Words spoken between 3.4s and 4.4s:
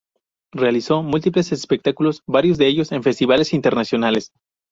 internacionales.